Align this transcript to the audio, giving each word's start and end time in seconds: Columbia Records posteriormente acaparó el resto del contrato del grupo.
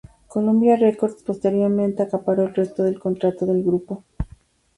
Columbia 0.25 0.77
Records 0.77 1.21
posteriormente 1.21 2.01
acaparó 2.01 2.41
el 2.45 2.55
resto 2.55 2.81
del 2.81 2.97
contrato 2.99 3.45
del 3.45 3.61
grupo. 3.61 4.03